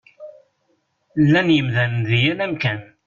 [1.23, 2.79] Llan yemdanen di yal amkan.